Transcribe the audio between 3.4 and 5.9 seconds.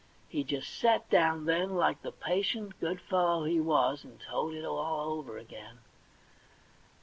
he was, and told it all over again.